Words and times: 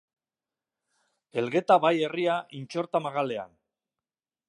Elgeta 1.43 1.79
bai 1.85 1.93
herria 2.07 2.41
Intxorta 2.63 3.07
magalean. 3.09 3.57